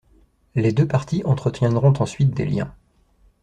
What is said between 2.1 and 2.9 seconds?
des liens.